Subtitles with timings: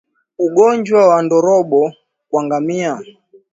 [0.45, 1.81] Ugonjwa wa ndorobo
[2.29, 2.93] kwa ngamia